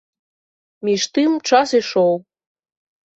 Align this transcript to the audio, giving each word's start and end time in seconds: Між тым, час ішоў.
Між 0.87 1.03
тым, 1.17 1.31
час 1.49 1.67
ішоў. 1.81 2.13